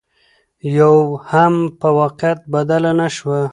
[0.77, 3.41] يوه هم په واقعيت بدله نشوه